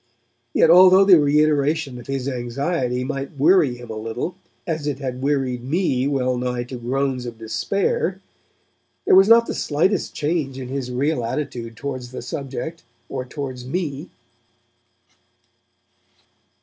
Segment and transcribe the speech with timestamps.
[0.51, 4.33] Yet, although the reiteration of his anxiety might weary him a little
[4.65, 8.19] as it had wearied me well nigh to groans of despair,
[9.05, 13.63] there was not the slightest change in his real attitude towards the subject or towards
[13.63, 14.09] me.